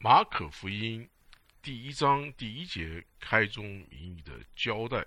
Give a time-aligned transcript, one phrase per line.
[0.00, 1.10] 马可福音
[1.60, 5.04] 第一章第一节开宗明义的交代，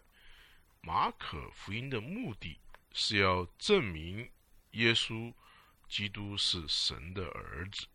[0.82, 2.60] 马可福音的目的
[2.92, 4.30] 是要证明
[4.72, 5.34] 耶稣
[5.88, 7.88] 基督是神的儿子。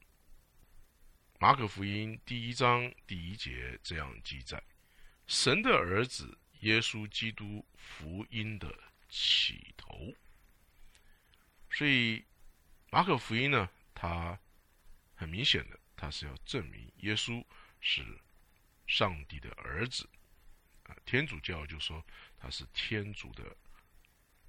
[1.38, 4.62] 马可福音第一章第一节这样记载：
[5.26, 8.74] 神的儿子耶稣基督福音的
[9.10, 10.14] 起头。
[11.70, 12.24] 所以，
[12.88, 14.40] 马可福音呢，它
[15.14, 17.44] 很明显的，他是要证明耶稣
[17.80, 18.04] 是
[18.86, 20.08] 上帝的儿子
[20.84, 20.96] 啊。
[21.04, 22.04] 天主教就说
[22.36, 23.56] 他是天主的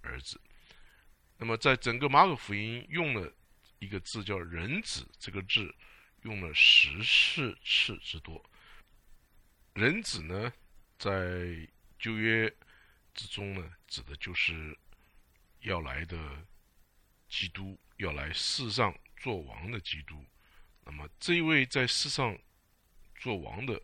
[0.02, 0.40] 儿子。
[1.38, 3.34] 那么，在整个马可福音用了
[3.80, 5.74] 一个字叫“人子”，这个字
[6.24, 8.44] 用了十四次之多。
[9.74, 10.52] 人子呢，
[11.00, 11.68] 在
[11.98, 12.54] 旧约
[13.14, 14.78] 之中呢，指的就是
[15.62, 16.46] 要来的。
[17.30, 20.26] 基督要来世上做王的基督，
[20.90, 22.40] 那么这一位在世上
[23.14, 23.82] 做王的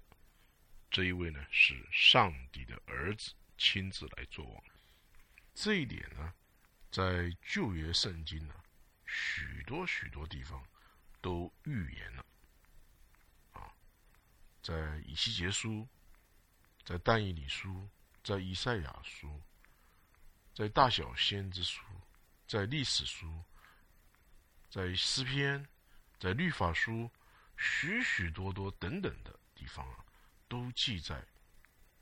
[0.90, 4.64] 这一位呢，是上帝的儿子亲自来做王。
[5.54, 6.34] 这一点呢，
[6.90, 8.56] 在旧约圣经呢，
[9.06, 10.66] 许多许多地方
[11.20, 12.26] 都预言了。
[13.52, 13.76] 啊，
[14.62, 14.74] 在
[15.06, 15.86] 以西结书，
[16.86, 17.90] 在但以理书，
[18.24, 19.42] 在以赛亚书，
[20.56, 21.82] 在大小先知书。
[22.48, 23.44] 在历史书、
[24.70, 25.68] 在诗篇、
[26.24, 27.12] 在律法书，
[27.58, 30.06] 许许多多等等的地方啊，
[30.48, 31.22] 都记载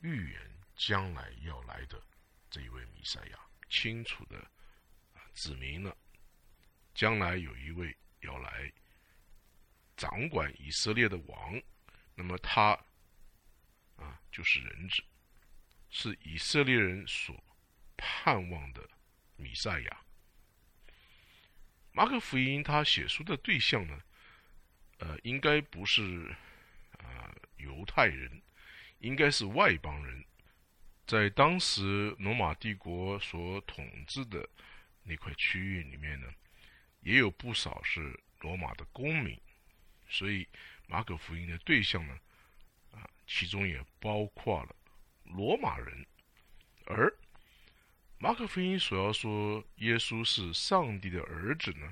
[0.01, 0.39] 预言
[0.75, 1.99] 将来要来的
[2.47, 4.47] 这一位弥赛亚，清楚的
[5.33, 5.97] 指明了
[6.93, 8.71] 将来有一位要来
[9.97, 11.59] 掌管以色列的王，
[12.13, 12.79] 那么他
[13.95, 15.03] 啊就是人子，
[15.89, 17.43] 是以色列人所
[17.97, 18.87] 盼望的
[19.35, 20.05] 弥赛亚。
[21.91, 23.99] 马可福音他写书的对象呢，
[25.01, 26.29] 呃，应该不是
[26.99, 28.39] 啊犹太人，
[28.99, 30.23] 应该是外邦人，
[31.07, 34.47] 在当时罗马帝国所统治的
[35.01, 36.27] 那块区域里面呢，
[36.99, 39.35] 也有不少是罗马的公民，
[40.07, 40.47] 所以
[40.85, 42.19] 马可福音的对象呢，
[42.91, 44.75] 啊，其中也包括了
[45.23, 46.05] 罗马人，
[46.85, 47.11] 而。
[48.19, 51.91] 马可福音所要说耶稣是上帝的儿子呢，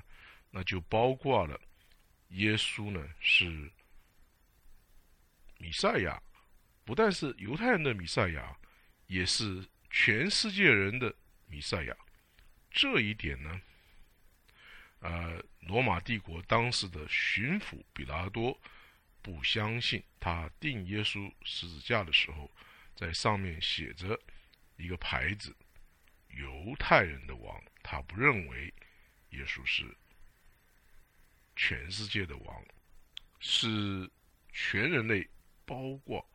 [0.52, 1.60] 那就包括了
[2.30, 3.70] 耶稣呢是
[5.58, 6.22] 米赛亚，
[6.84, 8.56] 不但是犹太人的米赛亚，
[9.06, 11.14] 也是全世界人的
[11.46, 11.96] 米赛亚。
[12.70, 13.60] 这一点呢，
[15.00, 18.58] 呃，罗马帝国当时的巡抚比拉多
[19.20, 22.50] 不相信，他钉耶稣十字架的时候，
[22.94, 24.18] 在上面写着
[24.76, 25.54] 一个牌子。
[26.28, 28.72] 犹太人的王，他不认为
[29.30, 29.84] 耶稣是
[31.62, 32.64] 全世界的王，
[33.38, 34.10] 是
[34.50, 35.28] 全人类，
[35.66, 36.26] 包括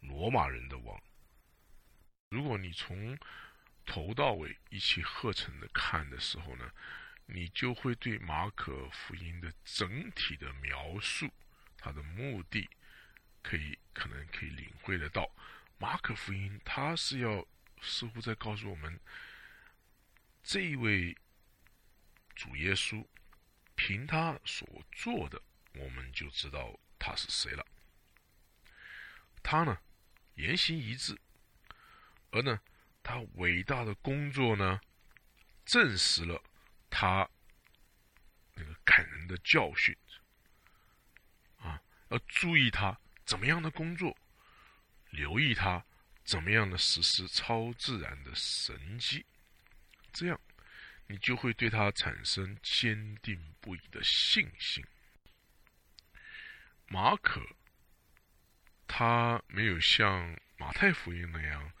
[0.00, 1.00] 罗马人的王。
[2.30, 3.16] 如果你从
[3.86, 6.68] 头到尾一气呵成的看的时候呢，
[7.26, 11.32] 你就会对马可福音的整体的描述，
[11.78, 12.68] 它的目的，
[13.40, 15.32] 可以可能可以领会得到。
[15.78, 17.46] 马可福音它是要
[17.80, 18.98] 似乎在告诉我们。
[20.42, 21.16] 这一位
[22.34, 23.06] 主耶稣，
[23.84, 25.42] 凭他所做的，
[25.74, 27.66] 我们就知道他是谁了。
[29.42, 29.76] 他呢，
[30.36, 31.18] 言行一致，
[32.30, 32.60] 而呢，
[33.02, 34.80] 他伟大的工作呢，
[35.64, 36.40] 证实了
[36.90, 37.28] 他
[38.54, 39.96] 那个感人的教训。
[41.58, 44.16] 啊，要注意他怎么样的工作，
[45.10, 45.84] 留意他
[46.22, 49.26] 怎么样的实施超自然的神迹。
[50.12, 50.40] 这样，
[51.06, 54.84] 你就会对他产生坚定不移的信心。
[56.86, 57.56] 马可，
[58.86, 61.72] 他没有像马太福音那样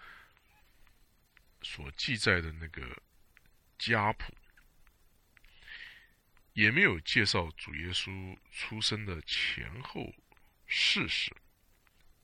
[1.62, 3.02] 所记载的那个
[3.78, 4.34] 家谱，
[6.54, 10.14] 也没有介绍主耶稣出生的前后
[10.66, 11.34] 事实，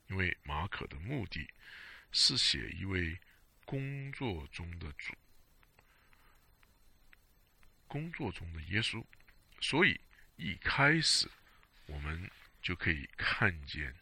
[0.09, 1.49] 因为马可的目的
[2.13, 3.19] 是写一位
[3.65, 5.15] 工作中的主。
[7.89, 9.05] 工作中的耶稣，
[9.61, 10.01] 所以
[10.37, 11.29] 一开始
[11.87, 12.31] 我们
[12.63, 13.93] 就可以看见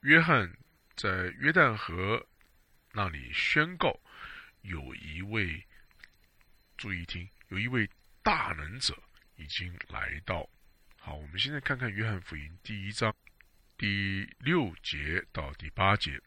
[0.00, 0.56] 约翰
[0.96, 1.08] 在
[1.38, 2.26] 约旦河
[2.92, 4.00] 那里宣告，
[4.62, 5.64] 有一位
[6.76, 7.88] 注意听，有一位
[8.22, 9.00] 大能者
[9.36, 10.48] 已经来到。
[10.98, 13.14] 好，我们现在看看约翰福音第一章
[13.76, 16.20] 第六节到第八节。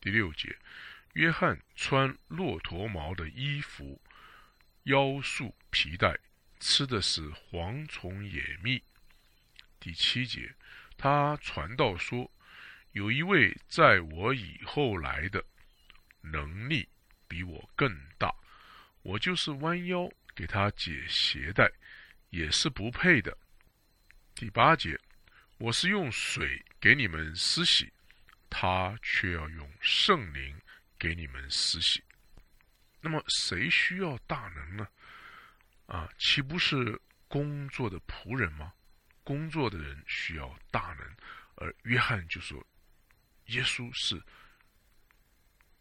[0.00, 0.56] 第六节，
[1.14, 4.00] 约翰穿骆驼毛的衣服。
[4.86, 6.16] 腰束皮带，
[6.60, 8.80] 吃的是蝗虫野蜜。
[9.80, 10.54] 第七节，
[10.96, 12.30] 他传道说
[12.92, 15.44] ：“有一位在我以后来的，
[16.20, 16.88] 能力
[17.26, 18.32] 比我更大，
[19.02, 21.68] 我就是弯腰给他解鞋带，
[22.30, 23.36] 也是不配的。”
[24.36, 24.96] 第八节，
[25.58, 27.92] 我是用水给你们施洗，
[28.48, 30.56] 他却要用圣灵
[30.96, 32.04] 给你们施洗。
[33.08, 34.88] 那么，谁需要大能呢？
[35.86, 38.72] 啊，岂不是工作的仆人吗？
[39.22, 41.16] 工作的人需要大能，
[41.54, 42.66] 而约翰就说，
[43.44, 44.20] 耶稣是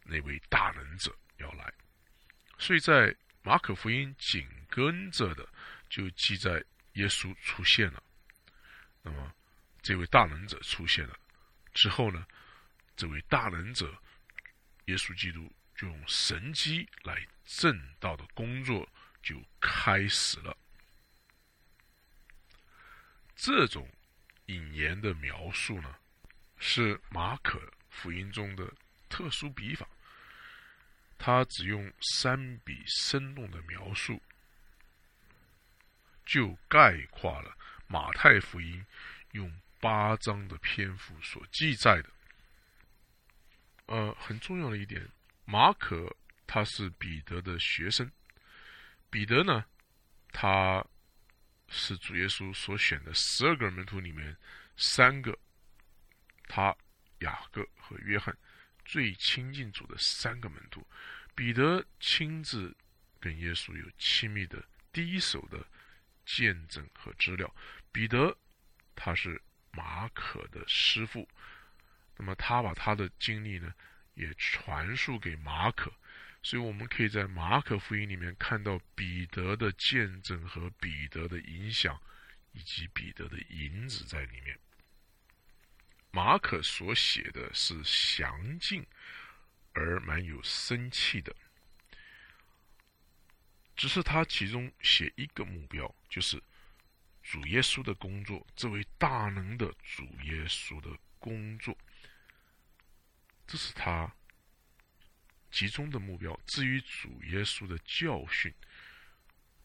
[0.04, 1.74] 那位大能者要来。
[2.60, 5.50] 所以在马可福音紧跟着的
[5.90, 6.64] 就记载
[6.94, 8.04] 耶稣出现了。
[9.02, 9.34] 那么
[9.82, 11.20] 这位大能者出现了
[11.74, 12.24] 之后呢，
[12.96, 14.00] 这位大能者
[14.86, 15.52] 耶稣基督。
[15.76, 18.88] 就用神机来正道的工作
[19.22, 20.56] 就开始了。
[23.36, 23.88] 这种
[24.46, 25.96] 引言的描述呢，
[26.58, 28.74] 是马可福音中的
[29.10, 29.88] 特殊笔法。
[31.18, 34.22] 他只用三笔生动的描述，
[36.26, 37.58] 就概括了
[37.88, 38.86] 马太福音
[39.32, 42.10] 用八章的篇幅所记载的。
[43.86, 45.10] 呃，很重要的一点。
[45.46, 46.16] 马可
[46.48, 48.12] 他是彼得的学生，
[49.10, 49.64] 彼得呢，
[50.32, 50.86] 他
[51.70, 54.36] 是主耶稣所选的十二个门徒里面
[54.76, 55.38] 三个，
[56.48, 56.76] 他
[57.20, 58.36] 雅各和约翰
[58.84, 60.86] 最亲近主的三个门徒。
[61.34, 62.76] 彼得亲自
[63.20, 65.66] 跟耶稣有亲密的第一手的
[66.26, 67.54] 见证和资料。
[67.92, 68.36] 彼得
[68.96, 71.28] 他是马可的师傅，
[72.16, 73.74] 那么他把他的经历呢？
[74.16, 75.94] 也传述给马可，
[76.42, 82.02] 所以我们可以在马可福音里面看到彼得的见证和彼得的影响，
[82.54, 84.58] 以及彼得的影子在里面。
[86.12, 88.86] 马可所写的是详尽
[89.74, 91.36] 而蛮有生气的，
[93.76, 96.42] 只是他其中写一个目标，就是
[97.22, 101.78] 主耶稣的工作，这位大能的主耶稣的工作。
[103.48, 104.14] 这是他
[105.52, 106.40] 集中的目标。
[106.46, 108.54] 至于主耶稣的教训，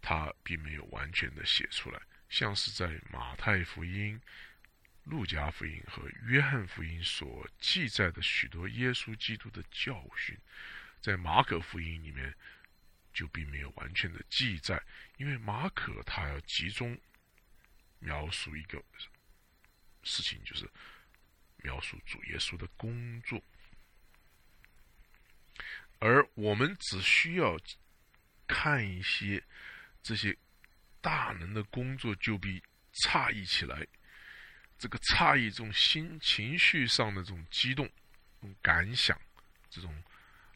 [0.01, 2.01] 他并没有完全的写出来。
[2.29, 4.21] 像是在马太福音、
[5.03, 10.39] 路加福音和约翰福音所记载的许多耶稣基督的教训，
[11.01, 12.33] 在马可福音里面
[13.13, 14.81] 就并没有完全的记载，
[15.17, 16.97] 因为马可他要集中
[17.99, 18.81] 描述一个
[20.05, 20.71] 事情，就是
[21.57, 23.43] 描述主耶稣的工作。
[26.01, 27.57] 而我们只需要
[28.47, 29.43] 看一些
[30.03, 30.37] 这些
[31.01, 32.61] 大能的工作，就比
[32.93, 33.87] 诧异起来。
[34.79, 37.87] 这个诧异，这种心情绪上的这种激动、
[38.41, 39.21] 这种感想，
[39.69, 40.03] 这种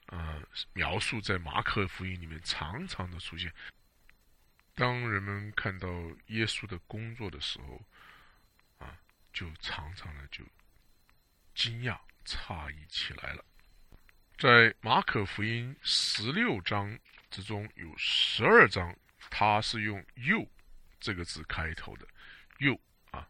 [0.06, 0.43] 呃
[0.73, 3.52] 描述，在马可福音里面常常的出现。
[4.75, 5.88] 当人们看到
[6.29, 7.85] 耶稣的工作的时候，
[8.79, 8.99] 啊，
[9.32, 10.43] 就常常的就
[11.55, 13.44] 惊讶、诧异起来了。
[14.36, 16.98] 在马可福音十六章
[17.31, 18.94] 之中，有十二章，
[19.31, 20.46] 它是用“又”
[20.98, 22.06] 这个字开头的
[22.58, 22.78] ，“又”
[23.12, 23.28] 啊，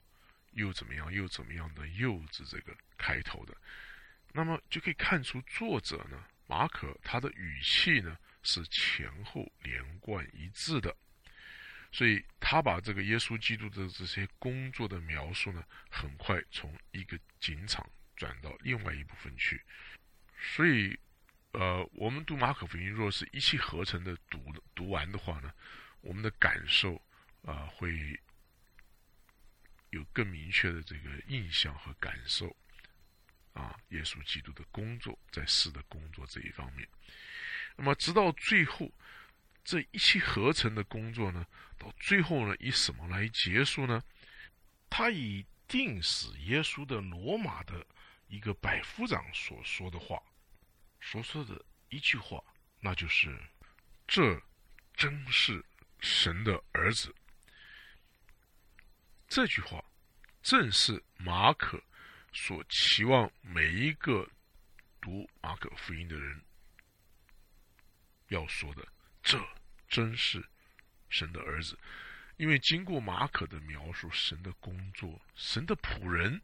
[0.53, 1.12] 又怎么样？
[1.12, 3.55] 又怎么样的“又”字这个开头的，
[4.32, 10.96] 那么就可以看出作者呢，马可他的语气呢是前后连贯一致的，
[11.93, 19.63] 所以他把这个耶稣基督的这些工作的描述呢，很快从一个景场转到另外一部分去。
[20.53, 20.96] 所以，
[21.53, 24.39] 呃，我们读马可福音，若是一气呵成的读
[24.74, 25.53] 读完的话呢，
[26.03, 27.01] 我们的感受
[27.43, 28.20] 啊，会
[29.91, 32.55] 有更明确的这个印象和感受
[33.55, 36.86] 啊，耶稣基督的工作在世的工作这一方面。
[37.77, 38.93] 那么，直到最后，
[39.65, 41.44] 这一气呵成的工作呢，
[41.79, 44.05] 到最后呢，以什么来结束呢？
[44.91, 47.84] 他以定死耶稣的罗马的
[48.29, 50.22] 一个百夫长所说的话。
[51.06, 52.43] 所说的一句话，
[52.81, 53.39] 那就是
[54.08, 54.43] ：“这
[54.94, 55.63] 真是
[56.01, 57.15] 神的儿子。”
[59.29, 59.84] 这句话
[60.43, 61.81] 正是马可
[62.32, 64.29] 所期望每一个
[65.01, 66.41] 读马可福音的人
[68.29, 68.89] 要说的
[69.23, 69.39] ：“这
[69.89, 70.43] 真是
[71.11, 71.79] 神的儿子。”
[72.39, 76.41] 因为经过马可的描述，神的工作，神的仆人，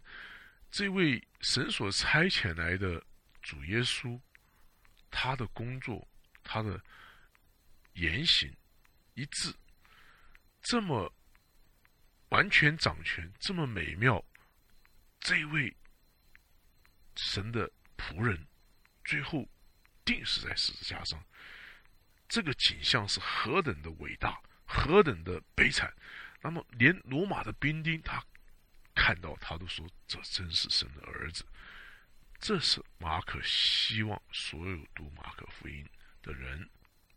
[0.70, 3.02] 这位神所差遣来的
[3.42, 4.20] 主耶稣。
[5.10, 6.06] 他的工作，
[6.42, 6.82] 他的
[7.94, 8.50] 言行
[9.14, 9.54] 一致，
[10.62, 11.12] 这么
[12.30, 14.24] 完全掌权、这么美妙，
[15.20, 15.76] 这位
[17.16, 18.46] 神的仆人，
[19.04, 19.46] 最后
[20.04, 21.22] 定死在十字架上，
[22.28, 25.92] 这个景象是何等的伟大，何等的悲惨。
[26.40, 28.24] 那么，连罗马的兵丁他
[28.94, 31.44] 看到，他都说：“这真是神的儿子。”
[32.40, 35.86] 这是马可希望所有读马可福音
[36.22, 36.68] 的人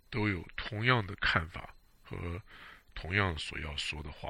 [0.10, 2.42] 都有同样的看法和
[2.94, 4.30] 同样所要说的话。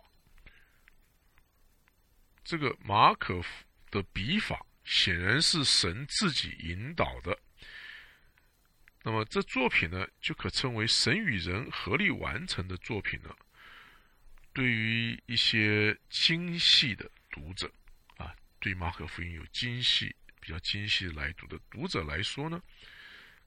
[2.44, 3.42] 这个马可
[3.90, 7.38] 的笔法显然是神自己引导的。
[9.02, 13.36] 那么这作品呢，就可称为神与人合力完成的作品呢。
[14.54, 17.70] 对于一些精细的读者
[18.18, 20.16] 啊，对马可福音有精细。
[20.44, 22.62] 比较精细来读的读者来说呢，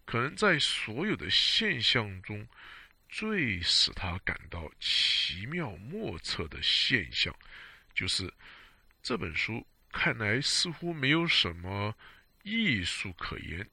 [0.07, 2.49] 可能在所有的现象中，
[3.11, 7.37] 最使他感到奇妙莫测的现象，
[7.95, 8.33] 就是
[9.03, 11.95] 这本书看来似乎没有什么
[12.45, 13.69] 艺术可言，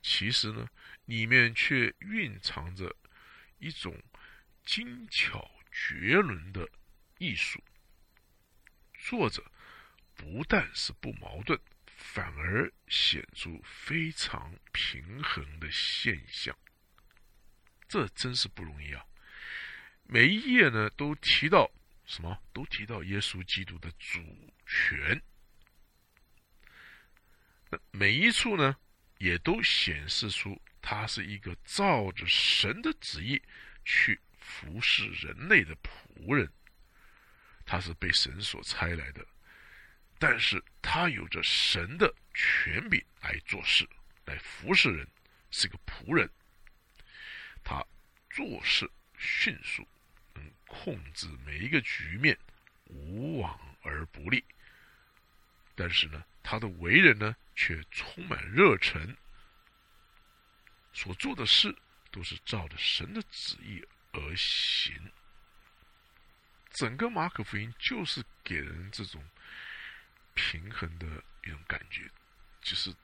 [0.00, 0.68] 其实呢，
[1.06, 2.94] 里面却蕴藏着
[3.58, 4.00] 一种
[4.64, 6.68] 精巧绝伦的
[7.18, 7.60] 艺术。
[8.96, 9.44] 作者
[10.14, 11.58] 不但是不矛盾。
[12.02, 16.54] 反而显出非常平衡的现象，
[17.88, 19.02] 这真是不容易啊！
[20.02, 21.70] 每一页呢都提到
[22.04, 22.42] 什么？
[22.52, 24.20] 都提到耶稣基督的主
[24.66, 25.22] 权。
[27.70, 28.76] 那每一处呢，
[29.16, 33.40] 也都显示出他是一个照着神的旨意
[33.84, 36.52] 去服侍人类的仆人，
[37.64, 39.26] 他是被神所差来的。
[40.22, 43.84] 但是他有着神的权柄来做事，
[44.24, 45.04] 来服侍人，
[45.50, 46.30] 是个仆人。
[47.64, 47.84] 他
[48.30, 48.88] 做事
[49.18, 49.84] 迅速，
[50.34, 52.38] 能控制每一个局面，
[52.84, 54.44] 无往而不利。
[55.74, 59.16] 但是呢，他的为人呢，却充满热忱，
[60.92, 61.76] 所做的事
[62.12, 64.94] 都是照着神的旨意而行。
[66.70, 69.20] 整个马可福音就是给人这种。
[70.34, 71.06] 平衡的
[71.44, 72.10] 一种感觉，
[72.60, 72.94] 就是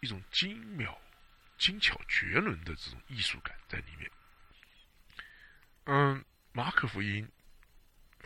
[0.00, 1.00] 一种精妙、
[1.56, 4.10] 精巧绝伦的这种艺术感在里面。
[5.84, 7.28] 嗯，马可福音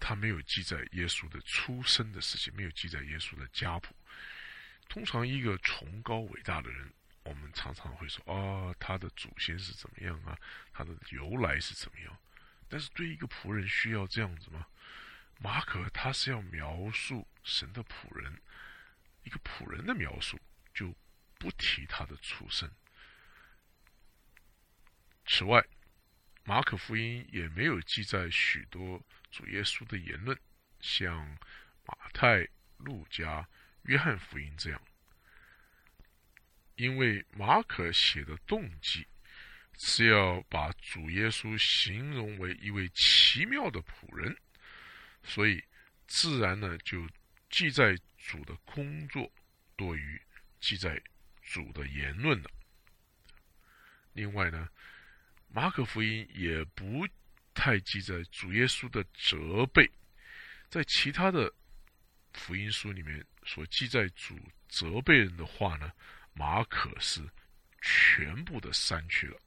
[0.00, 3.94] 他没有记载耶稣的出生的事情，没有记载耶稣的家谱。
[4.88, 6.92] 通常一个崇高伟大的人，
[7.22, 10.36] 我们常常会说：“哦，他的祖先是怎么样啊？
[10.72, 12.18] 他的由来是怎么样？”
[12.68, 14.66] 但是对一个仆人，需要这样子吗？
[15.42, 18.40] 马可他是要描述神的仆人，
[19.24, 20.38] 一个仆人的描述，
[20.72, 20.94] 就
[21.36, 22.70] 不提他的出身。
[25.26, 25.64] 此外，
[26.44, 30.38] 马可福音也没有记载许多主耶稣的言论，
[30.80, 31.26] 像
[31.86, 32.46] 马太、
[32.76, 33.48] 路加、
[33.82, 34.80] 约翰福音这样，
[36.76, 39.04] 因为马可写的动机
[39.78, 44.36] 是要把主耶稣形容为一位奇妙的仆人。
[45.24, 45.62] 所以，
[46.08, 47.08] 自然呢，就
[47.48, 49.32] 记载主的工作
[49.76, 50.20] 多于
[50.60, 51.00] 记载
[51.42, 52.50] 主的言论了。
[54.12, 54.68] 另外呢，
[55.48, 57.06] 马可福音也不
[57.54, 59.88] 太记载主耶稣的责备，
[60.68, 61.52] 在其他的
[62.32, 64.38] 福音书里面所记载主
[64.68, 65.92] 责备人的话呢，
[66.34, 67.22] 马可是
[67.80, 69.38] 全部的删去了。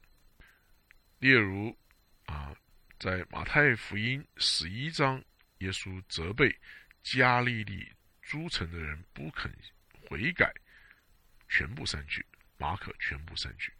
[1.18, 1.76] 例如
[2.24, 2.56] 啊，
[2.98, 5.22] 在马太福音十一章。
[5.58, 6.54] 耶稣责备
[7.02, 9.50] 加利利诸城的人不肯
[10.02, 10.52] 悔改，
[11.48, 12.20] 全部删去；
[12.58, 13.72] 马可全部删去。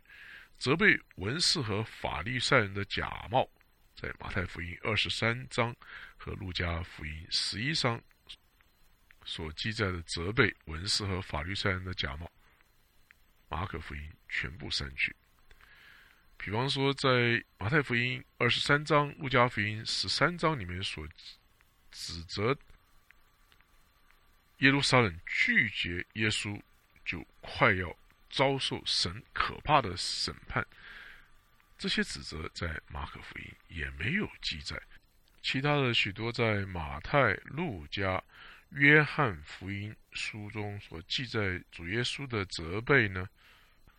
[0.59, 3.47] 责备文士和法利赛人的假冒，
[3.95, 5.77] 在马太福音二十三章
[6.17, 8.01] 和路加福音十一章
[9.25, 12.31] 所记载的责备文士和法利赛人的假冒，
[13.49, 15.15] 马可福音全部删去。
[16.39, 21.07] 比方说，在马太福音二十三章、路加福音十三章里面所。
[21.99, 22.55] 指责
[24.59, 26.61] 耶路撒冷拒绝耶稣，
[27.07, 27.97] 就快要
[28.29, 30.67] 遭受神可怕的审判。
[31.79, 34.81] 这些指责在马可福音也没有记载，
[35.43, 38.23] 其他的许多在马太、路加、
[38.71, 43.29] 约翰福音书中所记载主耶稣的责备呢，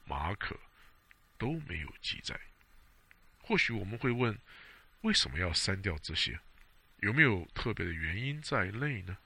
[0.06, 0.56] 马可
[1.38, 2.40] 都没有记载。
[3.42, 4.38] 或许我们会问，
[5.02, 6.40] 为什么要删掉这些？
[6.98, 9.18] 有没有特别的原因在内呢？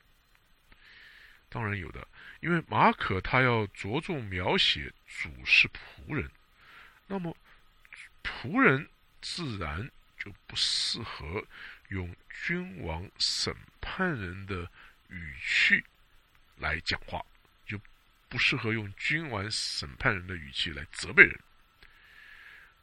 [1.50, 2.08] 当然有的，
[2.40, 6.30] 因为马可他要着重描写主是仆人，
[7.08, 7.36] 那么
[8.24, 8.88] 仆人
[9.22, 11.46] 自然就不适合
[11.90, 14.70] 用君王审判人的
[15.10, 15.84] 语气
[16.58, 17.22] 来讲话，
[17.66, 17.78] 就
[18.30, 21.38] 不适合用君王审判人的语气来责备人。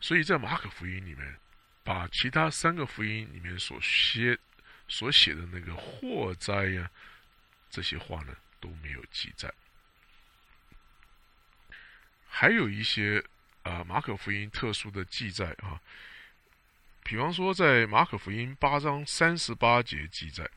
[0.00, 1.36] 所以在马可福音里面，
[1.82, 4.38] 把其他三个福音里面所写
[4.88, 6.90] 所写的那个祸灾呀
[7.70, 9.52] 这些话呢都没有记载。
[12.26, 13.24] 还有一些
[13.62, 15.80] 啊马可福音特殊的记载啊，
[17.04, 20.50] 比方说在马可福音八章三十八节记载：“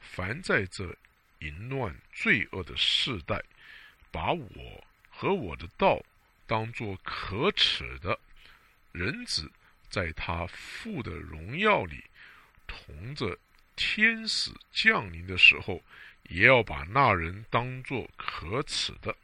[0.00, 0.96] 凡在这
[1.38, 3.42] 淫乱罪恶的世代，
[4.10, 6.04] 把我和我的道。”
[6.46, 8.18] 当作可耻的
[8.90, 9.52] 人子，
[9.88, 12.02] 在他父的荣耀里，
[12.70, 13.36] 同着
[13.74, 15.82] 天使降临的时候，
[16.28, 19.16] 也要把那人当作可耻的。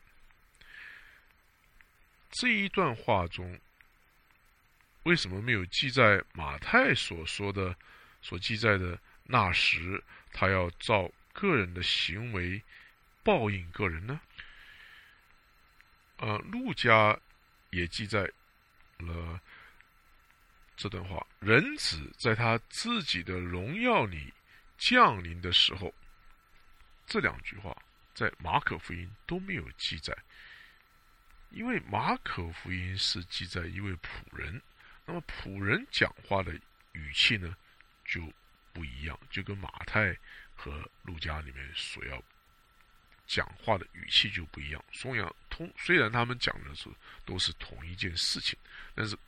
[2.32, 3.60] 这一段话中，
[5.04, 7.76] 为什么没有记载马太所说的、
[8.20, 12.62] 所记载的那时他要照个人的行为
[13.22, 14.20] 报应个人呢？
[16.16, 17.18] 呃，陆家
[17.70, 18.30] 也记载
[18.98, 19.40] 了
[20.76, 24.32] 这段话：人子在他自己的荣耀里
[24.76, 25.94] 降临的时候，
[27.06, 27.76] 这两句话
[28.14, 30.16] 在马可福音都没有记载，
[31.50, 34.60] 因为马可福音是记载一位仆人，
[35.06, 36.52] 那么仆人讲话的
[36.92, 37.56] 语气呢
[38.04, 38.20] 就
[38.72, 40.14] 不一样，就跟马太
[40.54, 42.22] 和路加里面所要。
[43.26, 44.84] 讲话的语气就不一样。
[44.92, 46.88] 松阳通虽然他们讲的是
[47.24, 48.56] 都是同一件事情，
[48.94, 49.18] 但是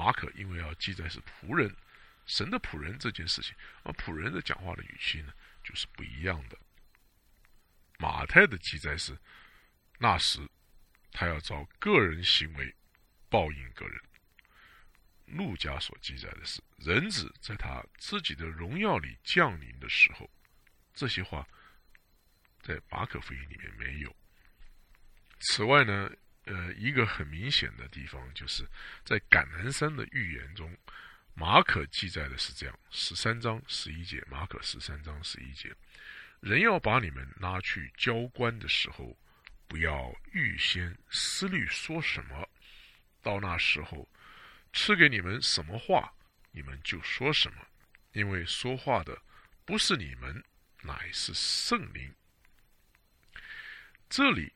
[0.00, 1.76] 马可因为要记载是仆人，
[2.24, 6.56] 神的仆人这件事情，而仆人的讲话的语气呢就是不一样的。
[7.98, 9.14] 马太的记载是
[9.98, 10.40] 那时
[11.12, 12.74] 他要照个人行为
[13.28, 14.00] 报应个人。
[15.26, 20.30] 路加所记载的是人子在他自己的荣耀里降临的时候，
[20.94, 21.46] 这些话。
[22.62, 24.16] 在马可福音里面没有。
[25.40, 26.10] 此外呢，
[26.50, 28.66] 呃，一个很明显的地方就是
[29.04, 30.76] 在橄榄山的预言中，
[31.32, 35.72] 马可记载的是这样：十三章十一节，马可十三章十一节，
[36.40, 39.16] 人要把你们拉去交官的时候，
[39.68, 42.48] 不要预先思虑说什么，
[43.22, 44.08] 到那时候，
[44.72, 46.12] 赐给你们什么话，
[46.50, 47.64] 你们就说什么，
[48.10, 49.16] 因为说话的
[49.64, 50.42] 不是你们，
[50.82, 52.12] 乃是圣灵。
[54.08, 54.52] 这里，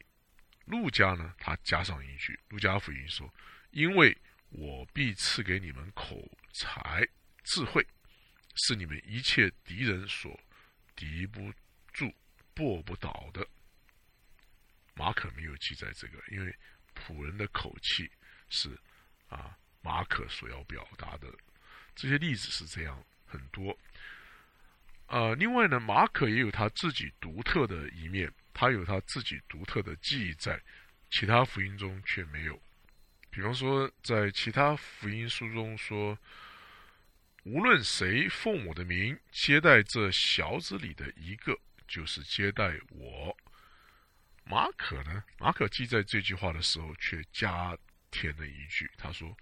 [0.66, 3.32] 陆家呢，他加上一句：“陆家福音说，
[3.70, 4.16] 因为
[4.48, 7.06] 我必赐给你们口才
[7.42, 7.86] 智慧，
[8.54, 10.40] 是你们一切敌人所
[10.96, 11.52] 敌不
[11.92, 12.12] 住、
[12.54, 13.46] 拨不倒的。”
[14.96, 16.54] 马可没有记载这个，因为
[16.94, 18.10] 仆人的口气
[18.48, 18.70] 是
[19.28, 21.26] 啊，马可所要表达的
[21.94, 23.76] 这些例子是这样很多。
[25.08, 28.32] 呃，另外呢，马可也有他自己独特的一面。
[28.54, 30.62] 他有他自己独特的记载，
[31.10, 32.62] 其他福音中却没有。
[33.30, 36.16] 比方说，在其他福音书中说，
[37.42, 43.36] 无论谁奉我的名接待这小子里的一个，就是接待我。
[44.44, 45.24] 马可呢？
[45.38, 47.76] 马可记载这句话的时候，却加
[48.12, 49.36] 添了一句，他说：“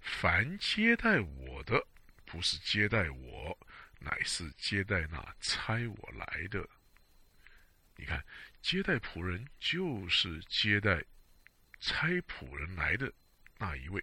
[0.00, 1.84] 凡接待我的，
[2.24, 3.58] 不是接待我，
[3.98, 6.64] 乃是接待那差我来的。”
[7.96, 8.24] 你看。
[8.62, 11.04] 接待仆人就是接待
[11.80, 13.12] 差仆人来的
[13.58, 14.02] 那一位，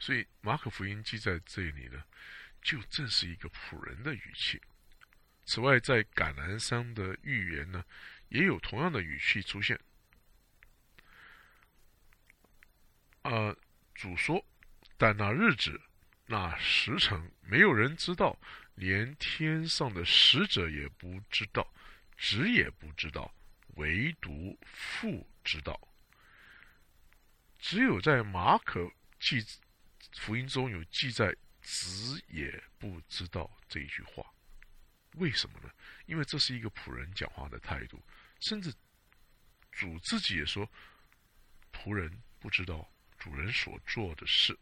[0.00, 2.02] 所以马可福音记在这里呢，
[2.60, 4.60] 就正是一个仆人的语气。
[5.44, 7.84] 此外，在橄榄山的预言呢，
[8.28, 9.78] 也有同样的语气出现。
[13.22, 13.54] 啊，
[13.94, 14.44] 主说
[14.98, 15.80] ：“但那日子、
[16.26, 18.38] 那时辰，没有人知道，
[18.74, 21.72] 连天上的使者也不知道，
[22.18, 23.32] 子也不知道。”
[23.78, 25.80] 唯独父知道，
[27.58, 29.40] 只有在马可记
[30.14, 34.24] 福音中有记载，子也不知道这一句话。
[35.14, 35.70] 为什么呢？
[36.06, 38.02] 因为这是一个仆人讲话的态度，
[38.40, 38.74] 甚至
[39.70, 40.68] 主自己也说，
[41.72, 42.10] 仆人
[42.40, 44.58] 不知道主人所做的事。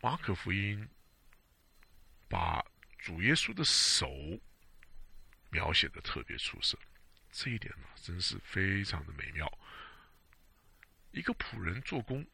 [0.00, 0.88] 马可福音
[2.28, 2.64] 把
[2.96, 4.08] 主耶稣的手
[5.50, 6.78] 描写的特别出色。
[7.40, 9.48] 这一点呢，真是非常的美妙。
[11.12, 12.26] 一个仆人做工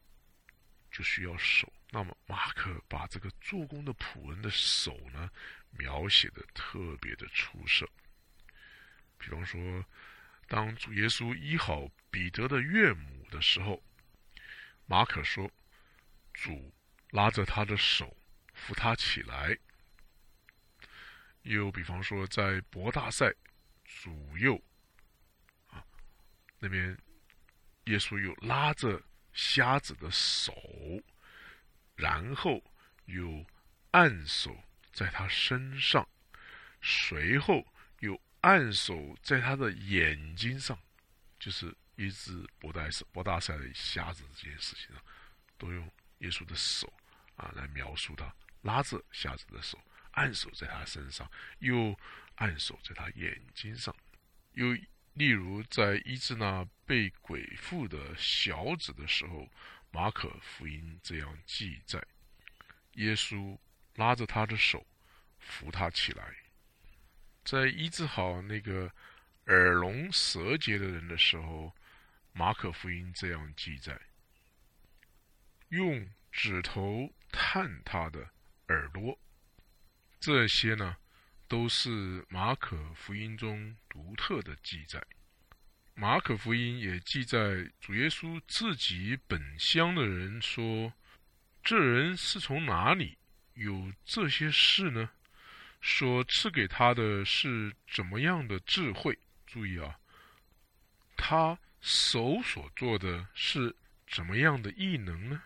[0.90, 5.30] 就需要手，那么马可把这个做工的仆人的手呢，
[5.72, 7.86] 描写的特别的出色。
[9.18, 9.84] 比方说，
[10.48, 13.82] 当主耶稣医好彼得的岳母的时候，
[14.86, 15.50] 马可说，
[16.32, 16.72] 主
[17.10, 18.16] 拉着他的手
[18.54, 19.58] 扶他起来，
[21.42, 23.34] 又比方说在博大赛
[23.84, 24.58] 左右
[26.64, 26.96] 那边，
[27.84, 29.02] 耶稣又拉着
[29.34, 30.54] 瞎子的手，
[31.94, 32.62] 然后
[33.04, 33.44] 又
[33.90, 34.56] 按手
[34.90, 36.08] 在他身上，
[36.80, 37.66] 随后
[37.98, 40.78] 又按手在他的眼睛上，
[41.38, 45.04] 就是医治博大赛博大赛的瞎子这件事情上，
[45.58, 45.86] 都用
[46.20, 46.90] 耶稣的手
[47.36, 49.78] 啊来描述他拉着瞎子的手。
[50.12, 51.94] 按手在他身上，又
[52.36, 53.94] 按手在他眼睛上，
[54.52, 54.68] 又
[55.14, 59.48] 例如在医治那被鬼附的小子的时候，
[59.90, 62.04] 马可福音这样记载：
[62.94, 63.56] 耶稣
[63.94, 64.84] 拉着他的手，
[65.38, 66.34] 扶他起来。
[67.44, 68.92] 在医治好那个
[69.46, 71.72] 耳聋舌结的人的时候，
[72.32, 74.00] 马可福音这样记载：
[75.68, 78.30] 用指头探他的
[78.68, 79.16] 耳朵。
[80.18, 80.96] 这些呢，
[81.46, 85.02] 都是马可福音中独特的记载。
[85.94, 90.92] 马可福音也记载主耶稣自己本乡的人说
[91.62, 93.16] ：“这人是从哪里
[93.54, 95.10] 有这些事呢？”
[95.80, 99.18] 说赐给他的是怎么样的智慧？
[99.46, 99.98] 注意啊，
[101.16, 103.76] 他手所做的是
[104.08, 105.42] 怎么样的异能呢？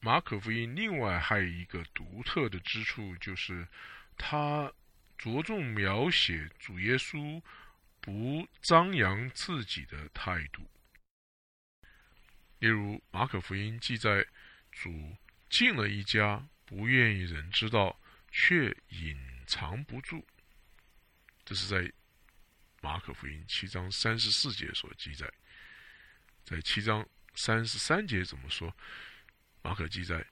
[0.00, 3.68] 马可福音另外还有一个独特的之处，就是。
[4.16, 4.72] 他
[5.16, 7.42] 着重描写主耶稣
[8.00, 10.68] 不张扬自己的态度，
[12.58, 14.26] 例如马可福音记载
[14.70, 15.16] 主
[15.48, 17.98] 进了一家，不愿意人知道，
[18.30, 20.26] 却隐藏不住。
[21.44, 21.90] 这是在
[22.82, 25.32] 马可福音七章三十四节所记载。
[26.44, 28.76] 在七章三十三节怎么说？
[29.62, 30.26] 马可记载，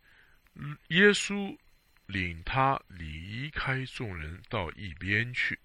[0.89, 1.57] 耶稣。
[2.07, 5.59] 领他离开众人到一边去，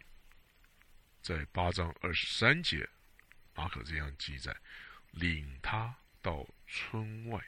[1.22, 2.88] 在八章二十三节，
[3.54, 4.56] 马可这样记载：
[5.12, 7.44] 领他到村外，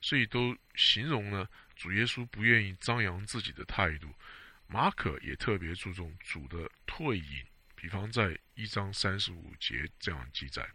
[0.00, 4.14] 所以都形容呢主耶稣不愿意张扬自己的态度。
[4.66, 10.68] 马可也特别注重主的退隐，比方在一章三十五节这样记载：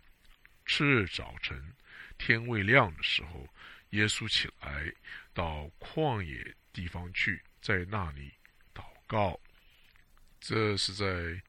[0.65, 1.75] 次日早晨，
[2.17, 3.49] 天未亮的时候，
[3.89, 4.93] 耶稣起来
[5.33, 7.43] 到旷野地方去。
[7.61, 8.33] 在那里
[8.73, 9.39] 祷告，
[10.39, 11.43] 这是在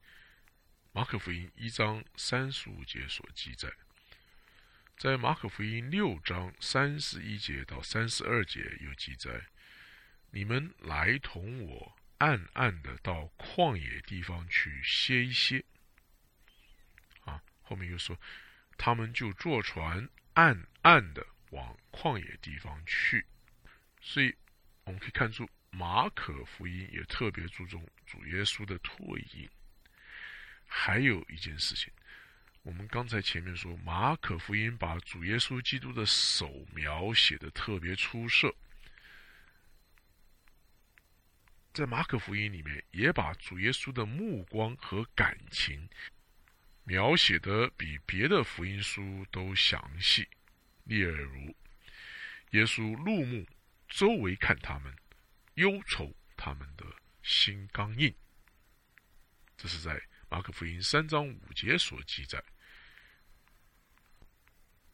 [0.91, 3.71] 马可福音一章三十五节所记载。
[4.95, 9.47] 在马可福音六章三十一节到三十二节有记载：
[10.29, 15.65] 你们来同我暗暗的到旷野地方去歇一歇。
[17.25, 18.15] 啊，后面又说，
[18.77, 23.25] 他们就坐船暗暗的往旷野地方去。
[23.99, 24.35] 所以
[24.85, 25.49] 我们可以看出。
[25.75, 28.95] 马可福音也特别注重主耶稣的退
[29.33, 29.49] 隐。
[30.67, 31.91] 还有一件事情，
[32.61, 38.55] 我们刚才前面说，马可福音把主耶稣基督的手描写的特别出色，
[41.73, 45.89] 在马可福音里面也把主耶稣的目光和感情
[46.83, 50.27] 描写的比别的福音书都详细。
[50.83, 51.55] 例如，
[52.51, 53.43] 耶稣怒目
[53.93, 54.93] 周围看他们。
[55.55, 56.83] 忧愁他们的
[57.21, 58.11] 心刚硬，
[59.55, 62.43] 这是在马可福音三章五节所记载。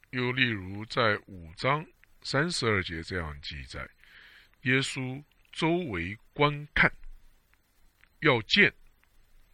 [0.10, 1.88] 又例如在五章
[2.24, 3.90] 三十二节这样记载：
[4.64, 6.92] 耶稣周围观看，
[8.20, 8.76] 要见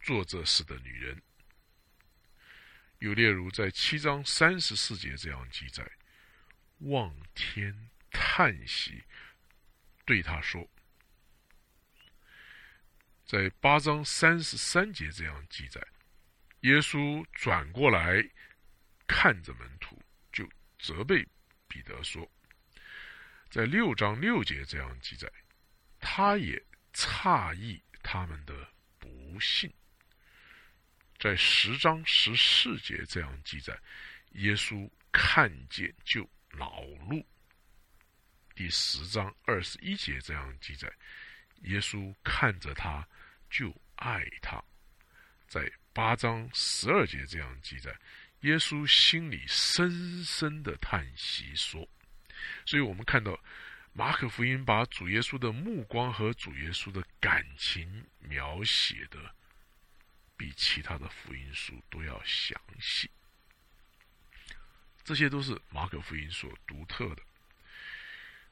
[0.00, 1.22] 做这事的女人。
[2.98, 5.88] 又例如在七章三十四节这样记载：
[6.78, 9.04] 望天叹息，
[10.06, 10.66] 对他说。
[13.26, 15.84] 在八章三十三节这样记载，
[16.60, 18.24] 耶稣转过来
[19.08, 20.00] 看着门徒，
[20.32, 21.26] 就责备
[21.66, 22.30] 彼得说
[23.50, 25.28] ：“在六章六节这样记载，
[25.98, 26.64] 他也
[26.94, 28.68] 诧异他们的
[29.00, 29.68] 不幸。”
[31.18, 33.76] 在十章十四节这样记载，
[34.34, 37.26] 耶稣看见就恼怒。
[38.56, 40.90] 第十章二十一节这样记载。
[41.64, 43.06] 耶稣看着他，
[43.50, 44.64] 就爱他。
[45.46, 47.94] 在八章十二节这样记载，
[48.40, 51.86] 耶稣心里深深的叹息说
[52.64, 53.38] ：“所以我们看到
[53.92, 59.34] 马可福音把主耶稣的目光和主耶稣的感情描写的
[60.34, 63.10] 比其他的福音书都要详细。
[65.04, 67.22] 这些都是马可福音所独特的。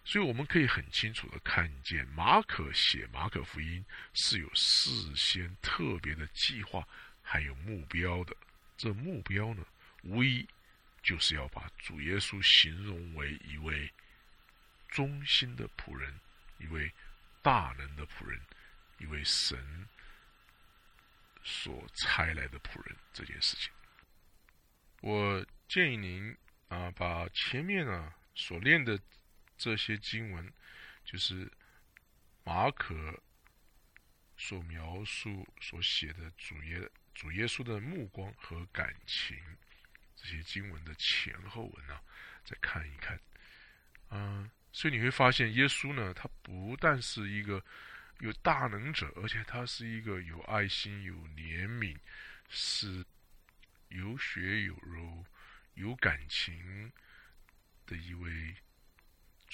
[0.07, 6.87] 所以我们可以很清楚的看见，马可写马可福音是有事先特别的计划，
[7.23, 8.37] 还有目标的。
[8.77, 9.65] 这目标呢，
[10.03, 10.47] 无疑
[11.03, 13.91] 就是要把主耶稣形容为一位
[14.89, 16.21] 忠心的仆人，
[16.59, 16.93] 一位
[17.41, 18.39] 大能的仆人，
[18.99, 19.89] 一位神
[21.43, 22.95] 所差来的仆人。
[23.15, 23.73] 这件事情，
[25.01, 26.37] 我建议您
[26.69, 29.01] 啊，把前面啊所练的。
[29.57, 30.53] 这些经文
[31.05, 31.51] 就是
[32.43, 33.23] 马可
[34.37, 39.37] 所描述、所写的主耶主耶稣的目光和感情，
[40.17, 42.03] 这些经文的前后文啊，
[42.45, 43.19] 再看一看，
[44.11, 47.65] 嗯，所以你会发现，耶稣呢，他不但是一个
[48.19, 51.97] 有大能者，而且他是一个有爱心、有怜悯，
[52.49, 53.05] 是
[53.89, 55.25] 有血有肉、
[55.75, 56.93] 有感情
[57.87, 58.57] 的一位。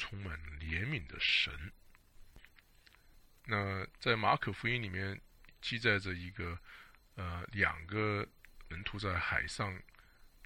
[0.00, 1.70] 充满怜悯的神。
[3.44, 5.20] 那在马可福音里面
[5.60, 6.58] 记载着一个
[7.16, 8.26] 呃两个
[8.68, 9.78] 门徒在海上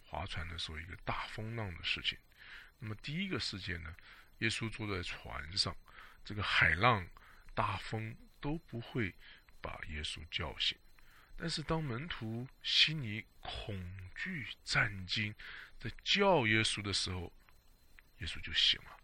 [0.03, 2.19] 划船的时候一个大风浪的事情。
[2.81, 3.95] 那么第一个事件呢，
[4.39, 5.77] 耶稣坐在船上，
[6.25, 7.07] 这个海浪
[7.55, 9.15] 大风都不会
[9.61, 10.77] 把耶稣叫醒。
[11.37, 15.33] 但是当门徒心里恐惧战惊
[15.79, 17.33] 在叫耶稣的时候，
[18.19, 18.99] 耶稣就醒了。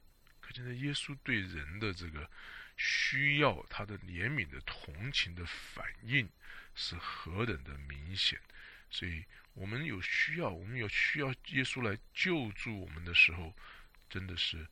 [0.53, 2.31] 现在耶稣对人的这个
[2.77, 6.29] 需要，他的怜悯的同情的反应
[6.75, 8.41] 是何等的明显，
[8.91, 13.55] 所以我们有需要，我们有需要耶稣来救助我们的时候，
[14.09, 14.67] 真的是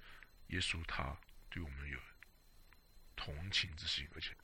[0.48, 1.16] 耶稣他
[1.50, 1.98] 对我们有
[3.16, 4.34] 同情之心，而且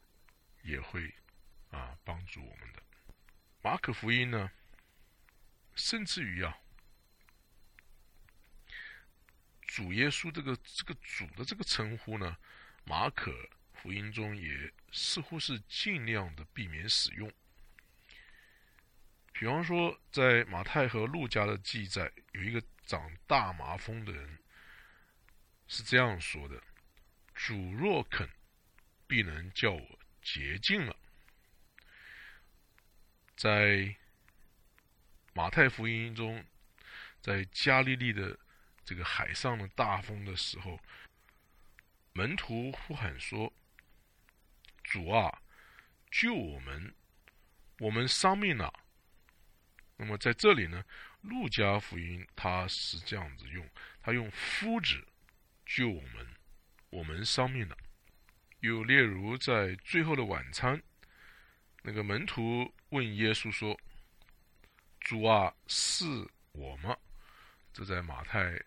[0.62, 1.14] 也会
[1.70, 2.82] 啊帮助我们的。
[3.62, 4.50] 马可福音呢，
[5.74, 6.58] 甚至于啊。
[9.74, 12.37] 主耶稣这个这个主的这个称呼呢，
[12.84, 13.34] 马可
[13.72, 17.28] 福音中也似乎是尽量的避免使用。
[19.32, 24.38] 比方说，在马太和路加的记载，有一个长大麻风的人
[25.66, 26.62] 是这样说的
[27.34, 28.30] ：“主若肯，
[29.08, 30.96] 必能叫我洁净了。”
[33.34, 33.96] 在
[35.32, 36.44] 马太福音中，
[37.20, 38.38] 在加利利的。
[38.84, 40.78] 这个海上的大风的时候，
[42.12, 43.52] 门徒呼喊说
[44.84, 45.42] ：“主啊，
[46.10, 46.94] 救我们！
[47.78, 48.72] 我们丧命了。”
[49.96, 50.84] 那么在这里呢，
[51.22, 53.66] 路加福音他是这样子用，
[54.02, 55.06] 他用夫子
[55.64, 56.34] 救我们，
[56.90, 57.76] 我们丧命了。
[58.60, 60.82] 又例如在最后的晚餐，
[61.82, 63.78] 那个门徒问耶稣说
[65.00, 66.04] ：“主啊，是
[66.52, 66.96] 我吗？”
[67.72, 68.62] 这在马太。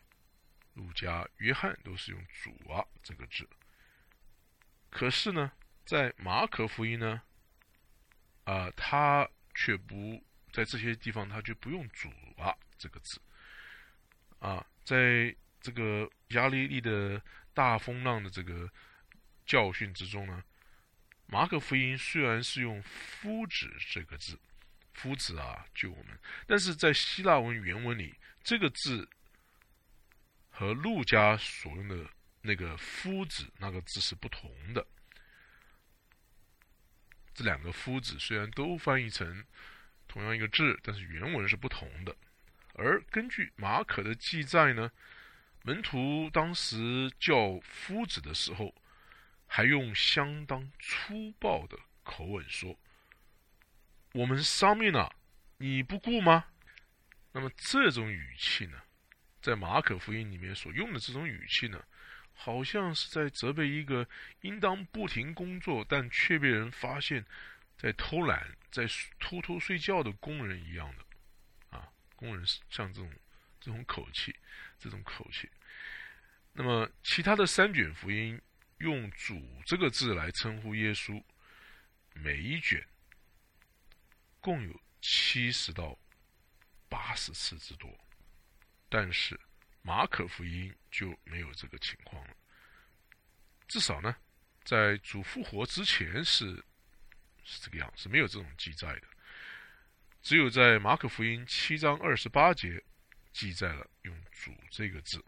[0.78, 3.50] 路加、约翰都是用“主啊”这个字，
[4.92, 5.52] 可是呢，
[5.84, 7.20] 在马可福音呢，
[8.44, 13.20] 啊，他却不在这些地方，他就不用“主啊”这个字。
[14.38, 17.20] 啊，在这个亚利利的
[17.56, 18.72] 大风浪的这个
[19.48, 20.44] 教训之中呢，
[21.26, 24.40] 马可福音虽然是用“夫子”这个字
[24.94, 29.10] ，“夫子啊，救我们”，但是在希腊文原文里，这个字。
[30.58, 32.10] 和陆家所用的
[32.41, 34.84] 那个“夫子”那个字是不同的。
[37.36, 39.46] 这两个“夫子”虽然都翻译成
[40.08, 42.17] 同样一个字，但是原文是不同的。
[42.74, 44.91] 而根据马可的记载呢，
[45.62, 48.74] 门徒当时叫夫子的时候，
[49.46, 52.76] 还用相当粗暴的口吻说
[54.13, 55.15] ：“我们丧命了，
[55.58, 56.46] 你不顾吗？”
[57.32, 58.82] 那么这种语气呢？
[59.48, 61.82] 在马可福音里面所用的这种语气呢，
[62.34, 64.06] 好像是在责备一个
[64.42, 67.26] 应当不停工作但却被人发现，
[67.78, 68.86] 在偷懒、在
[69.22, 73.10] 偷偷睡觉的工人一样的，啊，工人像这种
[73.62, 74.36] 这种口气，
[74.78, 75.50] 这种口气。
[76.52, 78.42] 那么其他的三卷福音
[78.80, 81.24] 用“主”这个字来称呼耶稣，
[82.12, 82.86] 每一卷
[84.42, 85.98] 共有七十到
[86.90, 87.98] 八十次之多。
[88.89, 89.39] 但是
[89.82, 92.36] 马可福音就没有这个情况了，
[93.67, 94.15] 至少呢，
[94.63, 96.63] 在主复活之前是
[97.43, 99.08] 是这个样，是没有这种记载的。
[100.21, 102.84] 只有在马可福音七章二十八节
[103.32, 105.23] 记载了用“主”这个字。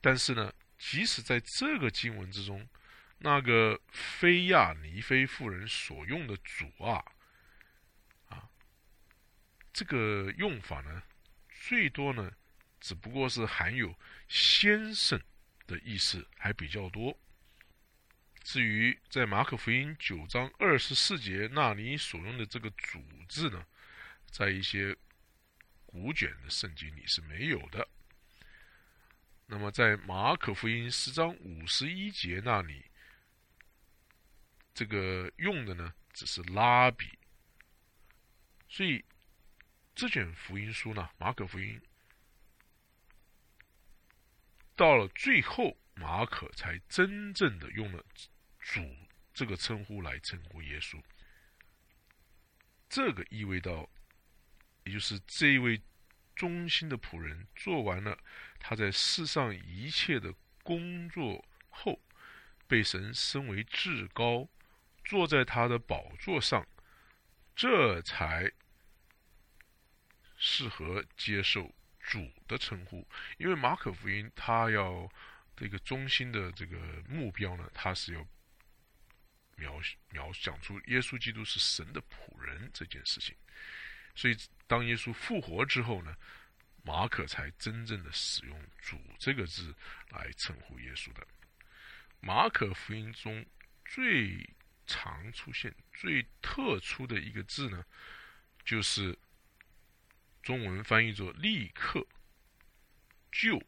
[0.00, 2.68] 但是呢，即使在这个经文之中，
[3.18, 7.02] 那个菲亚尼菲妇人所用的“主”啊，
[8.28, 8.48] 啊，
[9.72, 11.02] 这个用法呢？
[11.68, 12.32] 最多呢，
[12.78, 13.92] 只不过是含有
[14.28, 15.20] 先生
[15.66, 17.18] 的意思还比较多。
[18.44, 23.66] 至于在马可福音九章二十四节那里所用的这个“主”字呢，
[24.30, 24.96] 在一些
[25.86, 27.88] 古卷的圣经里是没有的。
[29.46, 32.84] 那么在马可福音十章五十一节那里，
[34.72, 37.18] 这个用的呢只是拉比。
[38.68, 39.04] 所以
[39.96, 41.80] 这卷福音书呢，马可福音
[44.76, 48.04] 到了最后，马可才真正的用了。
[48.58, 48.80] 主
[49.32, 51.00] 这个称呼来称呼耶稣，
[52.90, 53.88] 这个意味到，
[54.84, 55.80] 也就是这位
[56.34, 58.18] 忠心的仆人做完了
[58.58, 61.98] 他在世上一切的工作后，
[62.66, 64.48] 被神升为至高，
[65.04, 66.66] 坐在他的宝座上，
[67.54, 68.50] 这才
[70.46, 73.06] 适合接受主的称呼。
[73.38, 75.10] 因为马可福音他要
[75.56, 76.78] 这个中心的这个
[77.08, 78.26] 目标呢，他是要。
[79.58, 79.80] 描
[80.10, 83.34] 描讲出耶稣基督是神的仆人这件事情，
[84.14, 86.14] 所以当耶稣复活之后呢，
[86.82, 89.74] 马可才真正的使用“主”这个字
[90.10, 91.26] 来称呼耶稣的。
[92.20, 93.46] 马可福音中
[93.86, 94.46] 最
[94.86, 97.82] 常出现、最特殊的一个字呢，
[98.62, 99.18] 就是
[100.46, 102.06] 中文翻译作“立刻
[103.32, 103.60] ”“就”“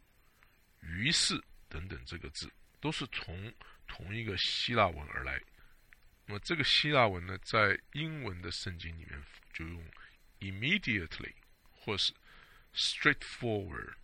[0.80, 3.52] 于是”等等这个字，都是从
[3.88, 5.42] 同一个希腊文而来。
[6.24, 9.20] 那么这个希腊文呢，在英文的圣经里面
[9.52, 9.84] 就用
[10.38, 11.34] immediately
[11.72, 12.12] 或是
[12.72, 13.94] straightforward。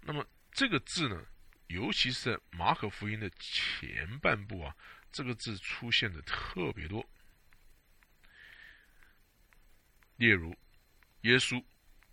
[0.00, 1.24] 那么这个字呢，
[1.68, 4.76] 尤其是在马可福音的前半部啊，
[5.12, 7.08] 这个字出现的特别多。
[10.16, 10.52] 例如，
[11.22, 11.62] 耶稣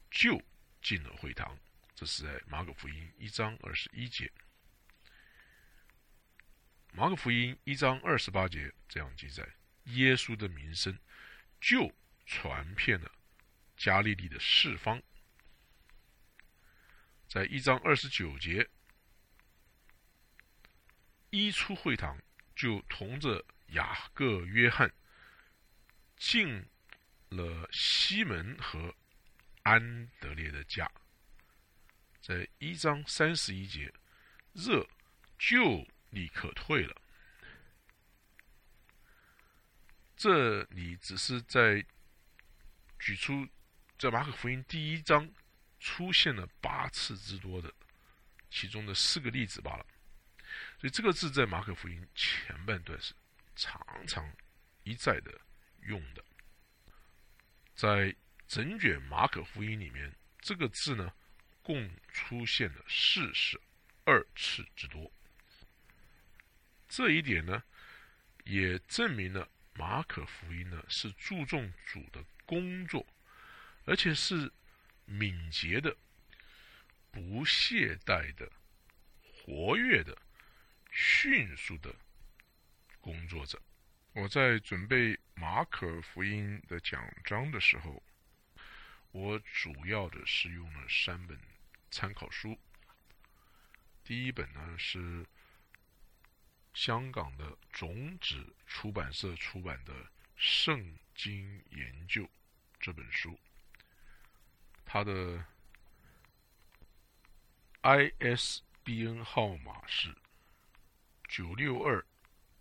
[0.10, 0.42] 就
[0.82, 1.58] 进了会堂，
[1.94, 4.32] 这是在马可福音一章二十一节。
[6.92, 9.48] 马可福音一章二十八节这样记载：
[9.86, 10.98] 耶稣的名声
[11.60, 11.94] 就
[12.26, 13.12] 传遍了
[13.78, 15.02] 加利利的四方。
[17.28, 18.68] 在一章二十九节，
[21.32, 22.18] 一出会堂
[22.56, 24.90] 就同着雅各、约翰
[26.16, 26.66] 进
[27.36, 28.96] 了西门和
[29.64, 30.90] 安德烈的家。
[32.22, 33.94] 在一章三十一节，
[34.54, 34.88] 热
[35.38, 35.86] 就。
[36.12, 36.96] 立刻退了。
[40.16, 41.86] 这里只是在
[42.98, 43.46] 举出
[43.98, 45.30] 在马可福音第一章
[45.78, 47.74] 出现了八次之多的
[48.50, 49.86] 其中的四个例子罢了。
[50.80, 53.14] 所以这个字在马可福音前半段是
[53.58, 54.32] 常常
[54.84, 55.42] 一再的
[55.82, 56.24] 用的。
[57.76, 58.16] 在
[58.48, 61.14] 整卷马可福音里面，这个字呢
[61.62, 63.60] 共出现了四十
[64.06, 65.12] 二次之多。
[66.88, 67.64] 这一点呢，
[68.46, 73.06] 也证明了马可福音呢是注重主的工作，
[73.86, 74.50] 而且是
[75.04, 75.98] 敏捷的、
[77.12, 78.50] 不懈怠的、
[79.22, 80.18] 活跃的、
[80.92, 81.94] 迅速的
[83.02, 83.62] 工作者。
[84.16, 88.02] 我在准备马可福音的讲章的时候，
[89.12, 91.38] 我主要的是用了三本
[91.92, 92.58] 参考书。
[94.06, 95.26] 第一本呢是。
[96.74, 99.94] 香港的种子出版社出版的
[100.36, 102.24] 《圣经研究》
[102.82, 103.40] 这本书，
[104.84, 105.46] 它的
[107.82, 110.14] ISBN 号码是
[111.30, 112.06] 九六二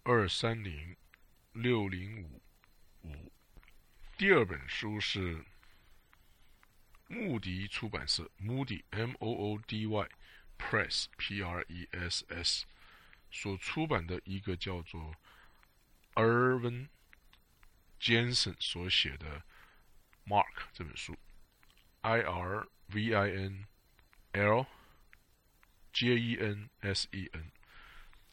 [0.05, 0.97] 二三零
[1.55, 2.43] 六零五
[3.03, 3.33] 五。
[4.19, 5.45] 第二本书是
[7.07, 10.09] 穆迪出版社 （Moody M O O D Y
[10.59, 12.65] Press P R E S S）。
[13.31, 15.15] 所出版的一个叫做
[16.15, 16.89] Irvin
[18.01, 19.45] Jensen 所写的
[20.29, 21.17] 《Mark》这本书
[22.01, 23.67] ，I R V I N
[24.33, 24.67] L
[25.93, 27.53] J E N S E N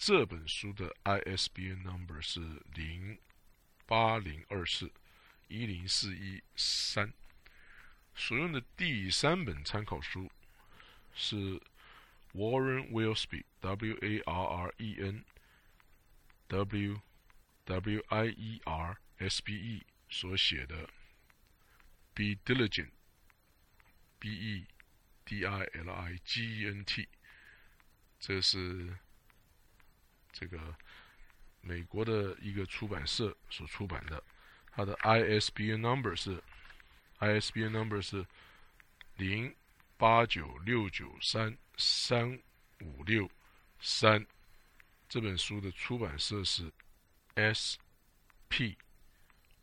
[0.03, 2.39] 这本书的 ISBN number 是
[2.73, 3.19] 零
[3.85, 4.91] 八零二四
[5.47, 7.13] 一零四一三。
[8.15, 10.31] 所用的第三本参考书
[11.13, 11.61] 是。
[12.33, 15.25] Warren Willsby, W A R R E N
[16.47, 17.01] W
[17.65, 20.89] W I E R S B E 所写的
[22.13, 22.91] Be Diligent,
[24.17, 24.65] B E
[25.25, 27.09] D I L I G E N T，
[28.17, 28.97] 这是
[30.31, 30.59] 这个
[31.61, 34.23] 美国的一个出版社所出版的，
[34.71, 36.41] 它的 ISBN number 是
[37.19, 38.25] ISBN number 是
[39.17, 39.55] 零
[39.97, 41.57] 八九六九三。
[41.77, 42.39] 三
[42.81, 43.27] 五六
[43.79, 44.27] 三，
[45.09, 46.71] 这本书的出版社是
[47.33, 48.77] S.P.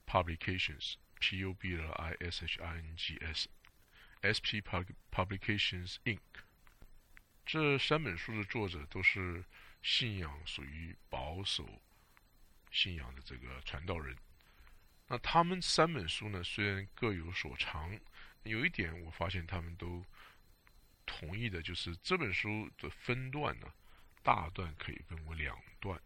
[0.04, 1.38] Publications，P.
[1.38, 1.54] U.
[1.54, 1.76] B.
[1.76, 1.92] L.
[1.92, 2.16] I.
[2.18, 2.44] S.
[2.44, 2.60] H.
[2.60, 2.78] I.
[2.78, 2.96] N.
[2.96, 3.18] G.
[3.22, 4.60] S.S.P.
[5.12, 6.18] Publications Inc.
[7.46, 9.44] 这三本书的作者都是
[9.82, 11.80] 信仰属于保守
[12.70, 14.16] 信仰的这个传道人。
[15.06, 17.98] 那他们三本书呢，虽然各有所长，
[18.42, 20.04] 有一点我发现他们都
[21.06, 23.72] 同意的，就是这本书的分段呢，
[24.22, 25.98] 大段可以分为两段，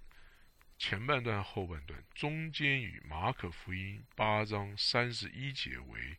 [0.79, 6.17] 前半段、后半段，中间与马可福音八章三十一节为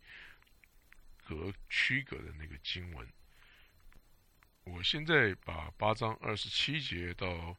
[1.23, 3.07] 隔区隔的那个经文。
[4.65, 7.57] 我现在把八章二十七节到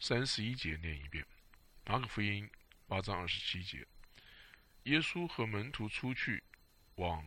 [0.00, 1.24] 三十一节念一遍。
[1.84, 2.48] 马可福音
[2.86, 3.86] 八章二十七节：
[4.84, 6.42] 耶稣和门徒出去，
[6.94, 7.26] 往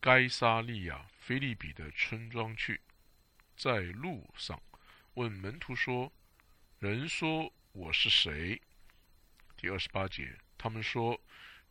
[0.00, 2.80] 该沙利亚菲利比的村庄去，
[3.56, 4.60] 在路上
[5.14, 6.10] 问门徒说
[6.80, 8.60] ：“人说我是谁？”
[9.58, 11.20] 第二十八节，他们说：“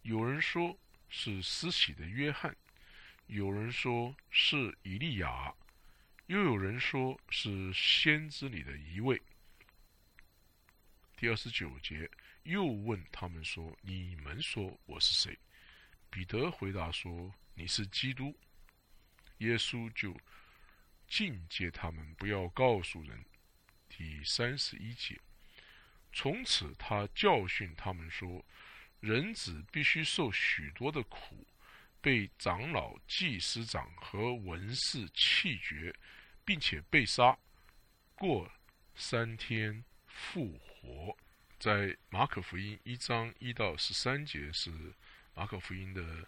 [0.03, 0.77] 有人说
[1.09, 2.55] 是施洗的约翰，
[3.25, 5.51] 有人说是以利亚。”
[6.30, 9.19] 又有人说是先知里的一位。
[11.17, 12.07] 第二十九节，
[12.43, 15.36] 又问他们说：“你们说我是谁？”
[16.07, 18.38] 彼得回答说：“你是基督。”
[19.39, 20.15] 耶稣就
[21.07, 23.25] 禁戒他们不要告诉人。
[23.89, 25.19] 第三十一节，
[26.13, 28.45] 从此他教训他们说
[29.01, 31.43] ：“人子必须受许多的苦，
[31.99, 35.91] 被长老、祭司长和文士弃绝。”
[36.49, 37.37] 并且被杀，
[38.15, 38.51] 过
[38.95, 41.15] 三天复活。
[41.59, 44.71] 在马可福音一章一到十三节是
[45.35, 46.27] 马可福音的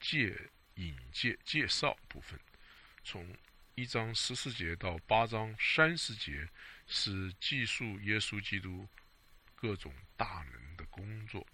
[0.00, 0.34] 介
[0.76, 2.40] 引介介绍部分，
[3.04, 3.36] 从
[3.74, 6.48] 一章十四节到八章三十节
[6.86, 8.88] 是记述耶稣基督
[9.54, 11.46] 各种大能的工作，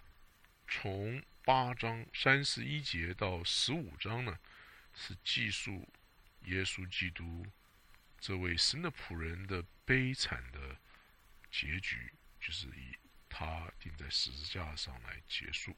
[0.65, 4.39] 从八章三十一节到十五章呢
[4.93, 5.85] 是记述
[6.45, 7.45] 耶稣基督。
[8.27, 10.75] 这位神的仆人的悲惨的
[11.51, 12.11] 结局，
[12.41, 12.97] 就是以
[13.29, 15.77] 他钉在十字架上来结束。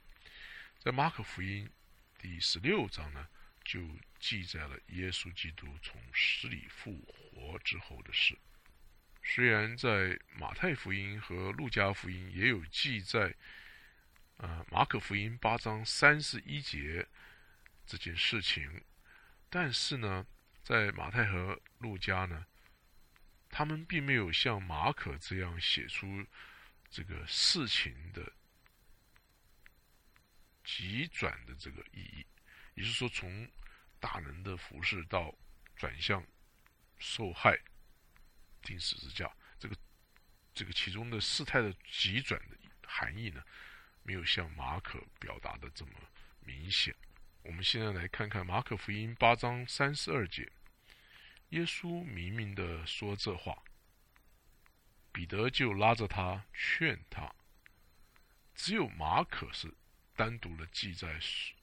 [0.79, 1.69] 在马可福音
[2.17, 3.27] 第十六章呢，
[3.65, 3.81] 就
[4.17, 8.37] 记载了耶稣基督从死里复活之后的事。
[9.21, 13.35] 虽然在马太福音和路加福音也有记载，
[14.37, 17.05] 啊，马可福音八章三十一节
[17.85, 18.85] 这件事情，
[19.49, 20.25] 但是呢。
[20.67, 22.45] 在马太和路加呢，
[23.49, 26.05] 他们并没有像马可这样写出
[26.89, 28.29] 这个事情的
[30.65, 32.25] 急转的这个意义，
[32.73, 33.49] 也就是说，从
[34.01, 35.33] 大能的服饰到
[35.77, 36.21] 转向
[36.97, 37.57] 受害、
[38.61, 39.77] 钉十字架，这个
[40.53, 43.41] 这个其中的事态的急转的含义呢，
[44.03, 45.91] 没有像马可表达的这么
[46.41, 46.93] 明显。
[47.47, 50.51] 我们现在来看看马可福音八章三十二节。
[51.51, 53.63] 耶稣明明的说这话，
[55.13, 57.33] 彼得就拉着他劝他。
[58.53, 59.73] 只有马可是
[60.13, 61.17] 单独的记载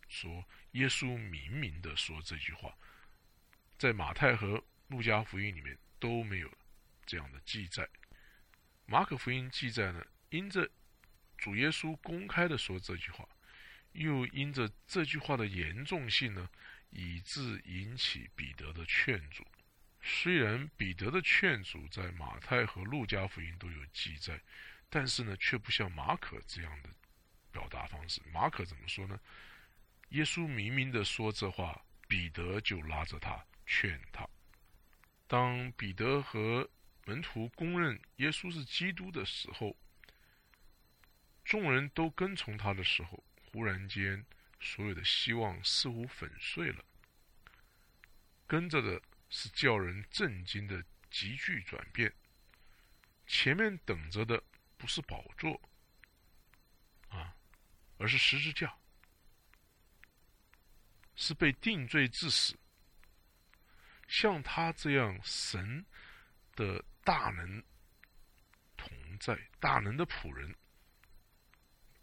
[0.09, 2.75] 说耶稣明明的说这句话，
[3.77, 6.51] 在马太和路加福音里面都没有
[7.05, 7.87] 这样的记载。
[8.87, 10.71] 马可福音记载呢，因着
[11.37, 13.29] 主耶稣公开的说这句话，
[13.95, 16.49] 又因着这句话的严重性呢，
[16.91, 19.45] 以致引起彼得的劝阻。
[20.03, 24.39] 虽然彼得的劝阻在马太和路加福音都有记载，
[24.91, 26.91] 但是呢，却不像马可这样的
[27.51, 28.21] 表达方式。
[28.33, 29.19] 马可怎么说呢？
[30.11, 34.29] 耶稣明明的说这话，彼得就拉着他劝他。
[35.27, 36.69] 当彼得和
[37.07, 39.75] 门徒公认耶稣是基督的时候，
[41.45, 43.25] 众人都跟从他的时候，
[43.55, 44.27] 忽然间，
[44.61, 46.85] 所有的希望似乎粉碎了，
[48.47, 49.01] 跟着的。
[49.31, 52.13] 是叫人震惊的急剧转变。
[53.27, 54.41] 前面等着的
[54.77, 55.61] 不是宝座，
[57.09, 57.35] 啊，
[57.99, 58.73] 而是十字架，
[61.17, 62.57] 是被定罪致死。
[64.07, 65.85] 像他这样神
[66.55, 67.61] 的大能
[68.77, 68.89] 同
[69.19, 70.55] 在、大能的仆人，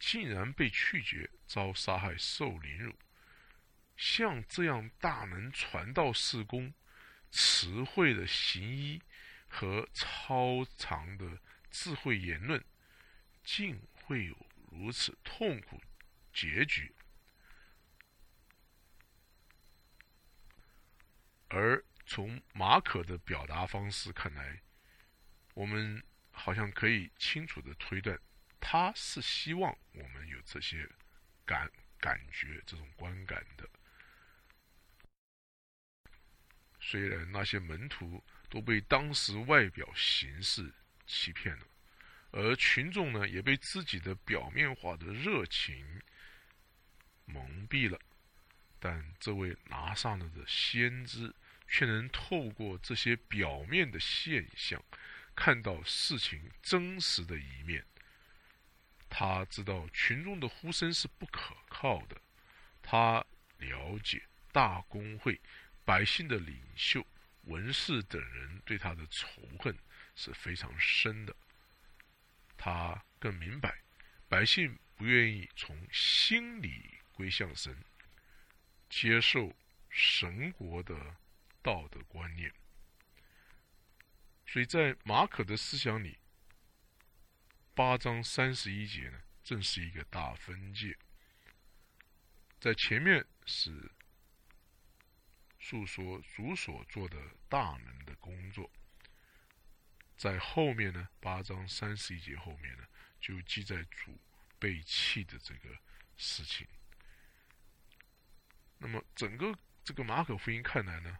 [0.01, 2.93] 竟然被拒绝、遭杀害、受凌辱。
[3.95, 6.73] 像这样大能传道事工。
[7.33, 9.01] 词汇的行医
[9.47, 11.39] 和超长的
[11.69, 12.61] 智慧言论，
[13.41, 14.35] 竟会有
[14.69, 15.81] 如此痛苦
[16.33, 16.93] 结局。
[21.47, 24.61] 而从马可的表达方式看来，
[25.53, 28.19] 我们好像可以清楚的推断，
[28.61, 30.87] 他是希望我们有这些
[31.45, 33.69] 感感觉、这种观感的。
[36.79, 40.73] 虽然那些门徒都被当时外表形式
[41.05, 41.67] 欺骗了，
[42.31, 46.01] 而群众呢也被自己的表面化的热情
[47.25, 47.99] 蒙蔽了，
[48.79, 51.35] 但这位拿上了的先知。
[51.73, 54.83] 却能透过这些表面的现象，
[55.33, 57.85] 看到事情真实的一面。
[59.11, 62.19] 他知道群众的呼声是不可靠的，
[62.81, 63.23] 他
[63.57, 65.39] 了解大公会、
[65.85, 67.05] 百姓的领袖、
[67.43, 69.27] 文士等人对他的仇
[69.59, 69.77] 恨
[70.15, 71.35] 是非常深的。
[72.57, 73.77] 他更明白，
[74.27, 77.77] 百姓不愿意从心里归向神，
[78.89, 79.53] 接受
[79.89, 81.17] 神国的。
[81.63, 82.51] 道德观念，
[84.47, 86.17] 所以在马可的思想里，
[87.73, 90.97] 八章三十一节呢，正是一个大分界。
[92.59, 93.91] 在前面是
[95.59, 97.17] 诉说主所做的
[97.47, 98.69] 大能的工作，
[100.17, 102.83] 在后面呢，八章三十一节后面呢，
[103.19, 104.19] 就记载主
[104.59, 105.79] 被弃的这个
[106.17, 106.67] 事情。
[108.77, 111.17] 那么整个这个马可福音看来呢？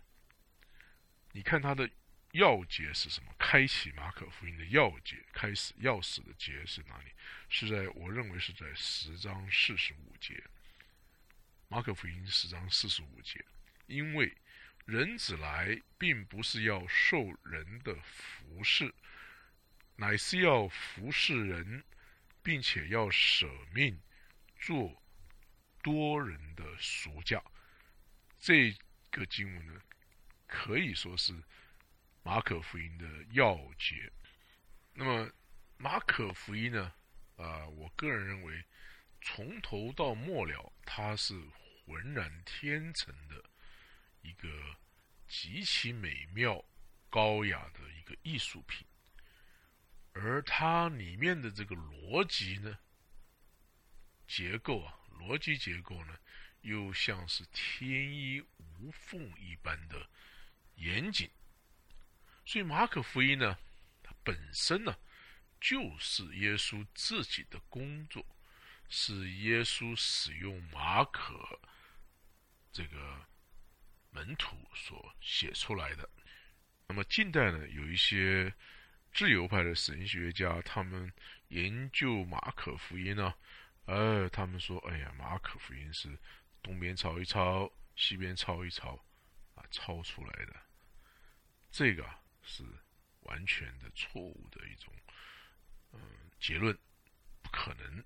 [1.31, 1.89] 你看它的
[2.33, 3.33] 要节是什么？
[3.51, 7.11] 开启马可福音的要节，开始要死的节是哪里？
[7.49, 10.41] 是在我认为是在十章四十五节。
[11.67, 13.43] 马可福音十章四十五节，
[13.87, 14.33] 因为
[14.85, 18.93] 人子来，并不是要受人的服侍，
[19.97, 21.83] 乃是要服侍人，
[22.41, 23.99] 并且要舍命
[24.57, 25.03] 做
[25.83, 27.43] 多人的赎价。
[28.39, 28.73] 这
[29.09, 29.81] 个经文呢？
[30.47, 31.33] 可以说是
[32.23, 34.11] 马可福音的要节。
[34.93, 35.31] 那么
[35.77, 36.93] 马可福音呢？
[37.37, 38.63] 啊，我个人认为，
[39.21, 41.33] 从头到末了，它是
[41.85, 43.43] 浑然天成的
[44.21, 44.47] 一个
[45.27, 46.63] 极其美妙、
[47.09, 48.85] 高雅的一个艺术品。
[50.13, 52.77] 而它里面的这个逻辑呢，
[54.27, 56.19] 结构啊，逻辑结构呢，
[56.61, 60.07] 又像是天衣无缝一般的。
[60.75, 61.29] 严谨，
[62.51, 63.57] 所以马可福音呢，
[64.03, 64.93] 它本身呢，
[65.61, 68.25] 就是耶稣自己的工作，
[68.89, 71.57] 是耶稣使用马可
[72.73, 73.25] 这个
[74.09, 76.09] 门徒所写出来的。
[76.89, 78.53] 那么近代呢，有一些
[79.13, 81.09] 自由派的神学家，他们
[81.47, 83.33] 研究马可福音呢，
[83.85, 86.19] 呃，他们说，哎呀，马可福音是
[86.61, 89.01] 东边抄一抄，西边抄一抄，
[89.55, 90.53] 啊，抄出来的。
[91.71, 92.05] 这个
[92.51, 92.63] 是
[93.21, 94.93] 完全的错误的一种
[95.93, 95.99] 嗯
[96.39, 96.77] 结论，
[97.41, 98.03] 不可能。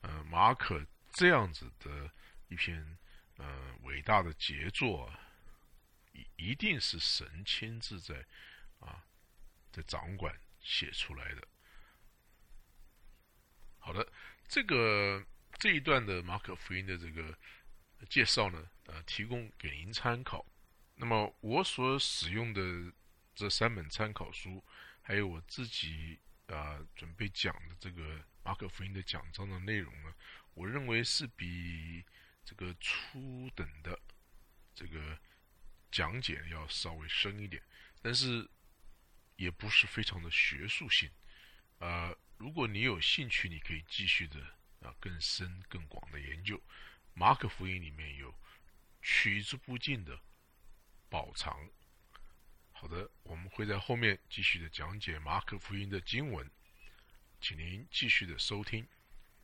[0.00, 2.10] 呃，马可这样子的
[2.48, 2.98] 一篇
[3.36, 5.12] 呃伟大的杰作，
[6.12, 8.26] 一一定是神亲自在
[8.80, 9.04] 啊
[9.70, 11.46] 在掌管写出来的。
[13.78, 14.12] 好的，
[14.48, 15.24] 这个
[15.58, 17.38] 这一段的马可福音的这个
[18.08, 20.44] 介绍呢，呃，提供给您参考。
[20.96, 22.60] 那么我所使用的
[23.34, 24.62] 这三本参考书，
[25.00, 30.14] 还有我自己啊准备讲的这个马可福音的讲章的内容呢，
[30.54, 32.04] 我认为是比
[32.44, 33.98] 这个初等的
[34.74, 35.18] 这个
[35.90, 37.62] 讲解要稍微深一点，
[38.02, 38.48] 但是
[39.36, 41.10] 也不是非常的学术性。
[41.78, 44.38] 啊，如果你有兴趣，你可以继续的
[44.80, 46.60] 啊更深更广的研究。
[47.14, 48.34] 马可福音里面有
[49.00, 50.20] 取之不尽的。
[51.08, 51.68] 宝藏。
[52.80, 56.50] 好的，我们会在后面继续的讲解马可福音的经文，
[57.38, 58.88] 请您继续的收听，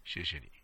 [0.07, 0.56] 谢谢你。